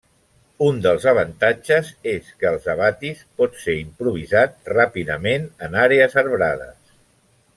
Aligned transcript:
Un 0.67 0.77
dels 0.85 1.03
avantatges 1.11 1.91
és 2.13 2.31
que 2.43 2.47
els 2.51 2.65
abatis 2.73 3.21
pot 3.41 3.61
ser 3.65 3.77
improvisats 3.83 4.73
ràpidament 4.77 5.47
en 5.69 5.79
àrees 5.87 6.17
arbrades. 6.25 6.93